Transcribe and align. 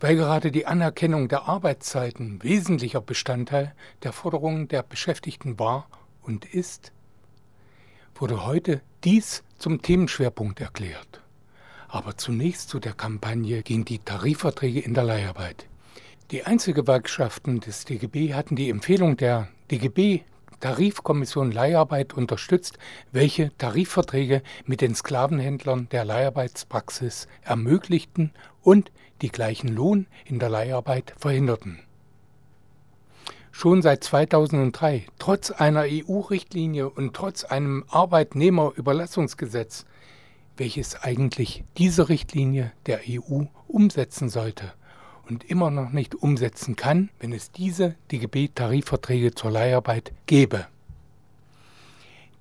Weil 0.00 0.16
gerade 0.16 0.50
die 0.50 0.66
Anerkennung 0.66 1.28
der 1.28 1.48
Arbeitszeiten 1.48 2.42
wesentlicher 2.42 3.00
Bestandteil 3.00 3.74
der 4.02 4.12
Forderungen 4.12 4.68
der 4.68 4.82
Beschäftigten 4.82 5.58
war 5.58 5.88
und 6.22 6.44
ist, 6.44 6.92
wurde 8.14 8.44
heute 8.44 8.80
dies 9.04 9.42
zum 9.58 9.82
Themenschwerpunkt 9.82 10.60
erklärt. 10.60 11.20
Aber 11.88 12.16
zunächst 12.16 12.68
zu 12.68 12.78
der 12.78 12.94
Kampagne 12.94 13.62
gegen 13.62 13.84
die 13.84 13.98
Tarifverträge 13.98 14.80
in 14.80 14.94
der 14.94 15.04
Leiharbeit. 15.04 15.66
Die 16.30 16.44
Einzelgewerkschaften 16.44 17.60
des 17.60 17.84
DGB 17.84 18.32
hatten 18.32 18.56
die 18.56 18.70
Empfehlung 18.70 19.16
der 19.16 19.48
DGB 19.70 20.22
Tarifkommission 20.62 21.50
Leiharbeit 21.50 22.14
unterstützt, 22.14 22.78
welche 23.10 23.50
Tarifverträge 23.58 24.42
mit 24.64 24.80
den 24.80 24.94
Sklavenhändlern 24.94 25.88
der 25.90 26.04
Leiharbeitspraxis 26.04 27.26
ermöglichten 27.42 28.32
und 28.62 28.92
die 29.22 29.30
gleichen 29.30 29.68
Lohn 29.68 30.06
in 30.24 30.38
der 30.38 30.48
Leiharbeit 30.50 31.14
verhinderten. 31.18 31.80
Schon 33.50 33.82
seit 33.82 34.04
2003, 34.04 35.04
trotz 35.18 35.50
einer 35.50 35.82
EU-Richtlinie 35.82 36.88
und 36.88 37.14
trotz 37.14 37.42
einem 37.44 37.84
Arbeitnehmerüberlassungsgesetz, 37.88 39.84
welches 40.56 40.94
eigentlich 41.02 41.64
diese 41.76 42.08
Richtlinie 42.08 42.72
der 42.86 43.00
EU 43.08 43.42
umsetzen 43.66 44.28
sollte, 44.28 44.72
und 45.32 45.44
immer 45.44 45.70
noch 45.70 45.92
nicht 45.92 46.14
umsetzen 46.14 46.76
kann, 46.76 47.08
wenn 47.18 47.32
es 47.32 47.50
diese 47.50 47.94
DGB-Tarifverträge 48.10 49.34
zur 49.34 49.50
Leiharbeit 49.50 50.12
gäbe. 50.26 50.66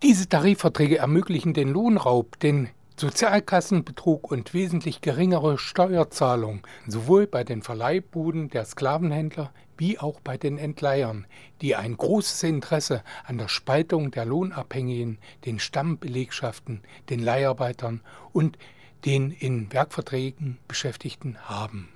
Diese 0.04 0.28
Tarifverträge 0.28 0.98
ermöglichen 0.98 1.54
den 1.54 1.70
Lohnraub, 1.70 2.38
den 2.40 2.68
Sozialkassenbetrug 3.00 4.30
und 4.30 4.54
wesentlich 4.54 5.00
geringere 5.00 5.58
Steuerzahlung, 5.58 6.68
sowohl 6.86 7.28
bei 7.28 7.46
den 7.46 7.62
Verleihbuden 7.62 8.50
der 8.50 8.66
Sklavenhändler 8.66 9.54
wie 9.78 9.98
auch 9.98 10.20
bei 10.20 10.38
den 10.38 10.58
Entleihern, 10.58 11.26
die 11.62 11.78
ein 11.78 11.96
großes 11.96 12.44
Interesse 12.44 13.04
an 13.24 13.38
der 13.38 13.48
Spaltung 13.48 14.12
der 14.12 14.26
Lohnabhängigen, 14.26 15.18
den 15.46 15.60
Stammbelegschaften, 15.60 16.82
den 17.10 17.22
Leiharbeitern 17.22 18.02
und 18.34 18.58
den 19.06 19.32
in 19.32 19.72
Werkverträgen 19.72 20.58
Beschäftigten 20.68 21.38
haben. 21.46 21.88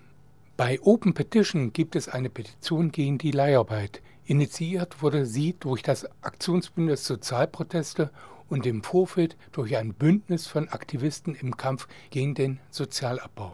Bei 0.58 0.80
Open 0.82 1.14
Petition 1.14 1.74
gibt 1.74 1.98
es 1.98 2.08
eine 2.08 2.30
Petition 2.30 2.94
gegen 2.94 3.18
die 3.18 3.32
Leiharbeit. 3.32 4.02
Initiiert 4.24 5.02
wurde 5.02 5.26
sie 5.26 5.54
durch 5.60 5.82
das 5.82 6.08
Aktionsbündnis 6.24 7.06
Sozialproteste 7.06 8.10
und 8.48 8.66
im 8.66 8.82
Vorfeld 8.82 9.36
durch 9.52 9.76
ein 9.76 9.94
Bündnis 9.94 10.48
von 10.48 10.70
Aktivisten 10.70 11.36
im 11.36 11.58
Kampf 11.58 11.90
gegen 12.10 12.36
den 12.36 12.60
Sozialabbau. 12.70 13.54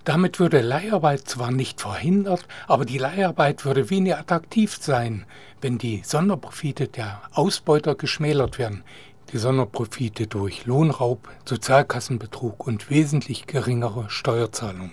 Damit 0.04 0.38
würde 0.38 0.60
Leiharbeit 0.60 1.26
zwar 1.26 1.50
nicht 1.50 1.80
verhindert, 1.80 2.46
aber 2.68 2.84
die 2.84 2.98
Leiharbeit 2.98 3.64
würde 3.64 3.88
weniger 3.88 4.18
attraktiv 4.18 4.76
sein, 4.78 5.24
wenn 5.62 5.78
die 5.78 6.02
Sonderprofite 6.04 6.88
der 6.88 7.22
Ausbeuter 7.32 7.94
geschmälert 7.94 8.58
werden. 8.58 8.84
Die 9.32 9.38
Sonderprofite 9.38 10.26
durch 10.26 10.66
Lohnraub, 10.66 11.28
Sozialkassenbetrug 11.46 12.66
und 12.66 12.90
wesentlich 12.90 13.46
geringere 13.46 14.10
Steuerzahlungen. 14.10 14.92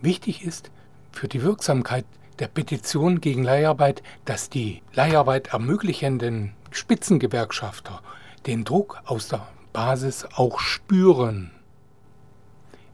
Wichtig 0.00 0.44
ist 0.44 0.72
für 1.12 1.28
die 1.28 1.42
Wirksamkeit 1.42 2.06
der 2.38 2.48
Petition 2.48 3.20
gegen 3.20 3.44
Leiharbeit, 3.44 4.02
dass 4.24 4.50
die 4.50 4.82
Leiharbeit 4.92 5.48
ermöglichenden 5.48 6.52
Spitzengewerkschafter 6.70 8.00
den 8.46 8.64
Druck 8.64 9.00
aus 9.04 9.28
der 9.28 9.46
Basis 9.72 10.26
auch 10.34 10.58
spüren. 10.60 11.50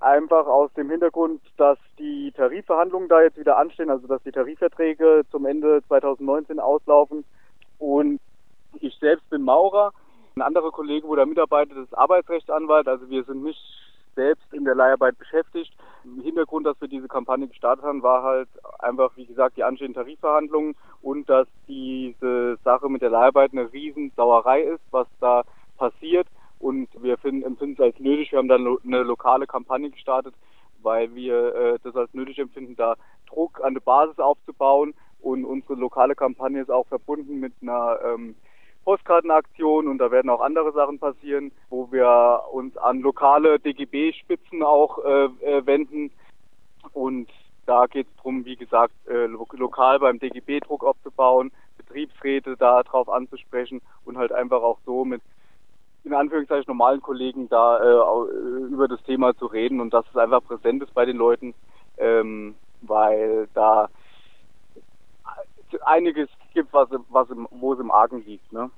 Einfach 0.00 0.46
aus 0.46 0.72
dem 0.74 0.90
Hintergrund, 0.90 1.40
dass 1.56 1.78
die 1.98 2.30
Tarifverhandlungen 2.32 3.08
da 3.08 3.20
jetzt 3.20 3.38
wieder 3.38 3.56
anstehen, 3.58 3.90
also 3.90 4.06
dass 4.06 4.22
die 4.22 4.30
Tarifverträge 4.30 5.22
zum 5.30 5.44
Ende 5.44 5.82
2019 5.88 6.60
auslaufen. 6.60 7.24
Und 7.78 8.20
ich 8.80 8.96
selbst 9.00 9.28
bin 9.30 9.42
Maurer. 9.42 9.92
Ein 10.36 10.42
anderer 10.42 10.70
Kollege, 10.70 11.08
wo 11.08 11.16
da 11.16 11.26
mitarbeitet, 11.26 11.76
ist 11.78 11.98
Arbeitsrechtsanwalt. 11.98 12.86
Also 12.86 13.10
wir 13.10 13.24
sind 13.24 13.42
nicht 13.42 13.60
selbst 14.14 14.52
in 14.52 14.64
der 14.64 14.76
Leiharbeit 14.76 15.18
beschäftigt. 15.18 15.72
Im 16.04 16.22
Hintergrund, 16.22 16.66
dass 16.66 16.80
wir 16.80 16.88
diese 16.88 17.08
Kampagne 17.08 17.48
gestartet 17.48 17.84
haben, 17.84 18.02
war 18.02 18.22
halt 18.22 18.48
einfach, 18.78 19.16
wie 19.16 19.26
gesagt, 19.26 19.56
die 19.56 19.64
anstehenden 19.64 20.00
Tarifverhandlungen 20.00 20.76
und 21.02 21.28
dass 21.28 21.48
diese 21.66 22.56
Sache 22.62 22.88
mit 22.88 23.02
der 23.02 23.10
Leiharbeit 23.10 23.52
eine 23.52 23.72
Riesensauerei 23.72 24.62
ist, 24.62 24.82
was 24.92 25.08
da 25.20 25.42
passiert 25.76 26.28
und 26.68 26.88
wir 27.02 27.16
finden, 27.16 27.44
empfinden 27.44 27.76
es 27.78 27.80
als 27.80 27.98
nötig. 27.98 28.30
Wir 28.30 28.38
haben 28.38 28.48
dann 28.48 28.76
eine 28.84 29.02
lokale 29.02 29.46
Kampagne 29.46 29.88
gestartet, 29.88 30.34
weil 30.82 31.14
wir 31.14 31.54
äh, 31.54 31.78
das 31.82 31.96
als 31.96 32.12
nötig 32.12 32.38
empfinden, 32.38 32.76
da 32.76 32.96
Druck 33.26 33.64
an 33.64 33.72
der 33.72 33.80
Basis 33.80 34.18
aufzubauen. 34.18 34.92
Und 35.20 35.46
unsere 35.46 35.76
lokale 35.76 36.14
Kampagne 36.14 36.60
ist 36.60 36.70
auch 36.70 36.86
verbunden 36.86 37.40
mit 37.40 37.54
einer 37.62 37.98
ähm, 38.04 38.34
Postkartenaktion 38.84 39.88
und 39.88 39.96
da 39.96 40.10
werden 40.10 40.28
auch 40.28 40.42
andere 40.42 40.72
Sachen 40.72 40.98
passieren, 40.98 41.52
wo 41.70 41.90
wir 41.90 42.42
uns 42.52 42.76
an 42.76 43.00
lokale 43.00 43.58
DGB-Spitzen 43.58 44.62
auch 44.62 44.98
äh, 45.04 45.24
äh, 45.24 45.66
wenden. 45.66 46.10
Und 46.92 47.30
da 47.64 47.86
geht 47.86 48.08
es 48.08 48.16
darum, 48.16 48.44
wie 48.44 48.56
gesagt, 48.56 48.92
äh, 49.08 49.24
lo 49.24 49.46
lokal 49.52 50.00
beim 50.00 50.18
DGB 50.18 50.60
Druck 50.60 50.84
aufzubauen, 50.84 51.50
Betriebsräte 51.78 52.58
darauf 52.58 53.08
anzusprechen 53.08 53.80
und 54.04 54.18
halt 54.18 54.32
einfach 54.32 54.62
auch 54.62 54.78
so 54.84 55.06
mit 55.06 55.22
in 56.08 56.14
Anführungszeichen 56.14 56.64
normalen 56.68 57.00
Kollegen 57.00 57.48
da 57.48 57.78
äh, 57.78 58.30
über 58.70 58.88
das 58.88 59.02
Thema 59.04 59.36
zu 59.36 59.46
reden 59.46 59.80
und 59.80 59.92
dass 59.92 60.06
es 60.10 60.16
einfach 60.16 60.42
präsent 60.42 60.82
ist 60.82 60.94
bei 60.94 61.04
den 61.04 61.16
Leuten, 61.16 61.54
ähm, 61.96 62.54
weil 62.82 63.48
da 63.54 63.88
einiges 65.84 66.28
gibt, 66.54 66.72
was, 66.72 66.88
was 67.10 67.30
im, 67.30 67.46
wo 67.50 67.74
es 67.74 67.80
im 67.80 67.90
Argen 67.90 68.24
liegt. 68.24 68.52
Ne? 68.52 68.70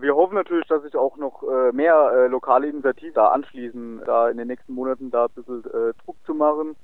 Wir 0.00 0.16
hoffen 0.16 0.34
natürlich, 0.34 0.66
dass 0.66 0.82
sich 0.82 0.96
auch 0.96 1.16
noch 1.16 1.42
äh, 1.42 1.72
mehr 1.72 2.10
äh, 2.12 2.26
lokale 2.28 2.68
Initiativen 2.68 3.14
da 3.14 3.28
anschließen, 3.28 4.02
da 4.06 4.30
in 4.30 4.38
den 4.38 4.48
nächsten 4.48 4.72
Monaten 4.72 5.10
da 5.10 5.26
ein 5.26 5.32
bisschen 5.34 5.64
äh, 5.66 5.92
Druck 6.04 6.16
zu 6.24 6.34
machen 6.34 6.76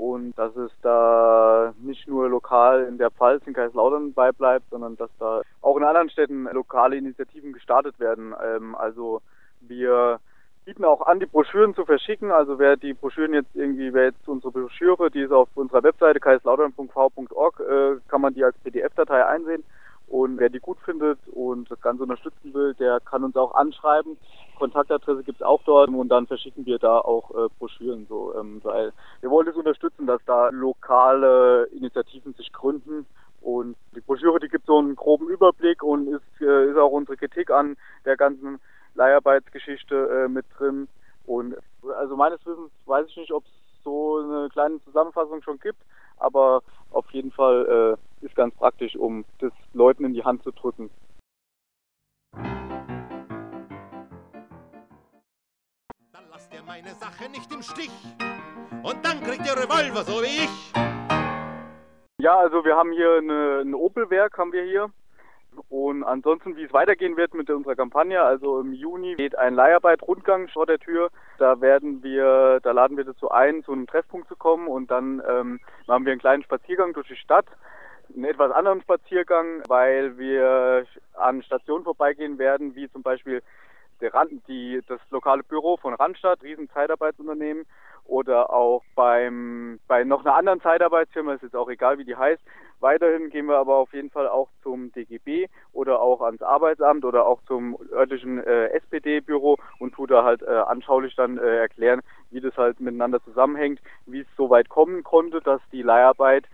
und 0.00 0.32
dass 0.38 0.56
es 0.56 0.70
da 0.80 1.74
nicht 1.78 2.08
nur 2.08 2.30
lokal 2.30 2.84
in 2.84 2.96
der 2.96 3.10
Pfalz 3.10 3.46
in 3.46 3.52
Kaiserslautern 3.52 4.14
beibleibt, 4.14 4.64
sondern 4.70 4.96
dass 4.96 5.10
da 5.18 5.42
auch 5.60 5.76
in 5.76 5.84
anderen 5.84 6.08
Städten 6.08 6.44
lokale 6.44 6.96
Initiativen 6.96 7.52
gestartet 7.52 8.00
werden. 8.00 8.34
Ähm, 8.42 8.74
also 8.74 9.20
wir 9.60 10.18
bieten 10.64 10.86
auch 10.86 11.06
an, 11.06 11.20
die 11.20 11.26
Broschüren 11.26 11.74
zu 11.74 11.84
verschicken. 11.84 12.30
Also 12.30 12.58
wer 12.58 12.78
die 12.78 12.94
Broschüren 12.94 13.34
jetzt 13.34 13.54
irgendwie, 13.54 13.92
wer 13.92 14.04
jetzt 14.04 14.26
unsere 14.26 14.52
Broschüre, 14.52 15.10
die 15.10 15.20
ist 15.20 15.32
auf 15.32 15.50
unserer 15.54 15.82
Webseite 15.82 16.18
kaiserslautern.v.org, 16.18 17.60
äh, 17.60 17.96
kann 18.08 18.22
man 18.22 18.32
die 18.32 18.42
als 18.44 18.56
PDF-Datei 18.64 19.26
einsehen. 19.26 19.64
Und 20.10 20.40
wer 20.40 20.48
die 20.48 20.58
gut 20.58 20.78
findet 20.80 21.20
und 21.28 21.70
das 21.70 21.80
Ganze 21.80 22.02
unterstützen 22.02 22.52
will, 22.52 22.74
der 22.74 22.98
kann 22.98 23.22
uns 23.22 23.36
auch 23.36 23.54
anschreiben. 23.54 24.16
Kontaktadresse 24.58 25.22
gibt 25.22 25.40
es 25.40 25.46
auch 25.46 25.62
dort 25.62 25.88
und 25.88 26.08
dann 26.08 26.26
verschicken 26.26 26.66
wir 26.66 26.80
da 26.80 26.98
auch 26.98 27.30
äh, 27.30 27.48
Broschüren 27.60 28.06
so, 28.08 28.34
ähm, 28.36 28.60
weil 28.64 28.92
wir 29.20 29.30
wollen 29.30 29.46
es 29.46 29.54
unterstützen, 29.54 30.08
dass 30.08 30.20
da 30.26 30.48
lokale 30.48 31.66
Initiativen 31.66 32.34
sich 32.34 32.52
gründen. 32.52 33.06
Und 33.40 33.76
die 33.94 34.00
Broschüre, 34.00 34.40
die 34.40 34.48
gibt 34.48 34.66
so 34.66 34.78
einen 34.78 34.96
groben 34.96 35.28
Überblick 35.28 35.80
und 35.84 36.08
ist, 36.08 36.40
äh, 36.40 36.68
ist 36.68 36.76
auch 36.76 36.90
unsere 36.90 37.16
Kritik 37.16 37.52
an 37.52 37.76
der 38.04 38.16
ganzen 38.16 38.58
Leiharbeitsgeschichte 38.96 40.24
äh, 40.24 40.28
mit 40.28 40.44
drin. 40.58 40.88
Und 41.24 41.54
also 41.96 42.16
meines 42.16 42.44
Wissens 42.44 42.72
weiß 42.86 43.06
ich 43.06 43.16
nicht, 43.16 43.32
ob 43.32 43.44
es 43.44 43.52
so 43.84 44.18
eine 44.18 44.48
kleine 44.48 44.82
Zusammenfassung 44.82 45.40
schon 45.42 45.60
gibt, 45.60 45.80
aber 46.16 46.62
auf 46.90 47.08
jeden 47.12 47.30
Fall 47.30 47.96
äh, 47.96 48.09
ist 48.22 48.34
ganz 48.34 48.54
praktisch, 48.54 48.96
um 48.96 49.24
das 49.38 49.52
Leuten 49.72 50.04
in 50.04 50.14
die 50.14 50.24
Hand 50.24 50.42
zu 50.42 50.50
drücken. 50.50 50.90
Dann 56.12 56.24
lasst 56.30 56.52
ihr 56.52 56.62
meine 56.62 56.90
Sache 56.90 57.30
nicht 57.30 57.52
im 57.52 57.62
Stich 57.62 57.90
und 58.82 59.04
dann 59.04 59.22
kriegt 59.22 59.46
ihr 59.46 59.56
Revolver, 59.56 60.04
so 60.04 60.22
wie 60.22 60.44
ich. 60.44 60.72
Ja, 62.18 62.38
also 62.38 62.64
wir 62.64 62.76
haben 62.76 62.92
hier 62.92 63.16
eine, 63.16 63.60
ein 63.60 63.74
Opelwerk, 63.74 64.36
haben 64.36 64.52
wir 64.52 64.64
hier. 64.64 64.90
Und 65.68 66.04
ansonsten, 66.04 66.56
wie 66.56 66.64
es 66.64 66.72
weitergehen 66.72 67.16
wird 67.16 67.34
mit 67.34 67.50
unserer 67.50 67.74
Kampagne, 67.74 68.22
also 68.22 68.60
im 68.60 68.72
Juni 68.72 69.14
geht 69.16 69.36
ein 69.36 69.54
Leiharbeit-Rundgang 69.54 70.48
vor 70.48 70.66
der 70.66 70.78
Tür. 70.78 71.10
Da 71.38 71.60
werden 71.60 72.02
wir, 72.02 72.60
da 72.62 72.72
laden 72.72 72.96
wir 72.96 73.04
dazu 73.04 73.30
ein, 73.30 73.64
zu 73.64 73.72
einem 73.72 73.86
Treffpunkt 73.86 74.28
zu 74.28 74.36
kommen 74.36 74.68
und 74.68 74.90
dann 74.90 75.22
ähm, 75.28 75.60
machen 75.86 76.04
wir 76.04 76.12
einen 76.12 76.20
kleinen 76.20 76.42
Spaziergang 76.42 76.92
durch 76.92 77.08
die 77.08 77.16
Stadt. 77.16 77.46
Einen 78.14 78.24
etwas 78.24 78.50
anderen 78.52 78.80
Spaziergang, 78.82 79.62
weil 79.68 80.18
wir 80.18 80.86
an 81.14 81.42
Stationen 81.42 81.84
vorbeigehen 81.84 82.38
werden, 82.38 82.74
wie 82.74 82.90
zum 82.90 83.02
Beispiel 83.02 83.42
Rand, 84.02 84.32
die, 84.48 84.80
das 84.88 85.00
lokale 85.10 85.42
Büro 85.42 85.76
von 85.76 85.94
Randstadt, 85.94 86.42
Riesenzeitarbeitsunternehmen 86.42 87.66
oder 88.04 88.52
auch 88.52 88.82
beim, 88.94 89.78
bei 89.86 90.04
noch 90.04 90.24
einer 90.24 90.34
anderen 90.34 90.60
Zeitarbeitsfirma, 90.60 91.34
ist 91.34 91.42
jetzt 91.42 91.56
auch 91.56 91.68
egal, 91.68 91.98
wie 91.98 92.04
die 92.04 92.16
heißt. 92.16 92.42
Weiterhin 92.80 93.28
gehen 93.28 93.46
wir 93.46 93.58
aber 93.58 93.76
auf 93.76 93.92
jeden 93.92 94.10
Fall 94.10 94.26
auch 94.26 94.48
zum 94.62 94.90
DGB 94.92 95.48
oder 95.72 96.00
auch 96.00 96.22
ans 96.22 96.40
Arbeitsamt 96.40 97.04
oder 97.04 97.26
auch 97.26 97.42
zum 97.46 97.78
örtlichen 97.92 98.42
äh, 98.42 98.68
SPD-Büro 98.68 99.58
und 99.78 99.94
tu 99.94 100.06
da 100.06 100.24
halt 100.24 100.42
äh, 100.42 100.46
anschaulich 100.46 101.14
dann 101.14 101.36
äh, 101.36 101.58
erklären, 101.58 102.00
wie 102.30 102.40
das 102.40 102.56
halt 102.56 102.80
miteinander 102.80 103.22
zusammenhängt, 103.22 103.80
wie 104.06 104.20
es 104.20 104.26
so 104.36 104.48
weit 104.48 104.70
kommen 104.70 105.04
konnte, 105.04 105.40
dass 105.42 105.60
die 105.72 105.82
Leiharbeit 105.82 106.46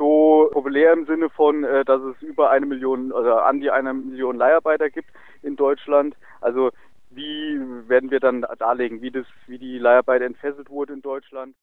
so 0.00 0.48
populär 0.50 0.94
im 0.94 1.04
Sinne 1.04 1.28
von, 1.28 1.62
äh, 1.62 1.84
dass 1.84 2.00
es 2.00 2.22
über 2.22 2.50
eine 2.50 2.64
Million 2.64 3.12
oder 3.12 3.44
an 3.44 3.60
die 3.60 3.70
eine 3.70 3.92
Million 3.92 4.36
Leiharbeiter 4.36 4.88
gibt 4.88 5.10
in 5.42 5.56
Deutschland. 5.56 6.16
Also 6.40 6.70
wie 7.10 7.60
werden 7.86 8.10
wir 8.10 8.18
dann 8.18 8.46
darlegen, 8.58 9.02
wie 9.02 9.10
das, 9.10 9.26
wie 9.46 9.58
die 9.58 9.78
Leiharbeit 9.78 10.22
entfesselt 10.22 10.70
wurde 10.70 10.94
in 10.94 11.02
Deutschland? 11.02 11.54